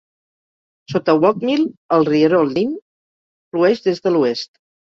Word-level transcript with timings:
Sota 0.93 1.15
Walk 1.25 1.43
Mill, 1.51 1.67
el 1.97 2.07
rierol 2.09 2.51
Limb 2.57 2.75
flueix 3.55 3.87
des 3.91 4.07
de 4.09 4.15
l'oest. 4.19 4.55